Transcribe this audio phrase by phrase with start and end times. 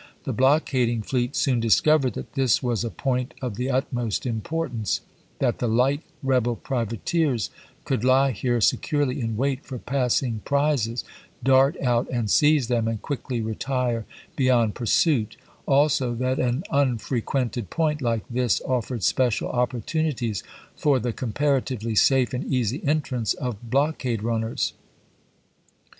[0.23, 5.01] The blockading fleet soon discovered that this was a point of the utmost importance;
[5.37, 7.51] that the light rebel privateers
[7.85, 11.03] could lie here securely in wait for passing prizes,
[11.43, 15.37] dart out and seize them, and quickly retire beyond pursuit;
[15.67, 20.41] also, that an unfrequented point like this offered special opportunities
[20.75, 24.73] for the comparatively safe and easy entrance of blockade runners.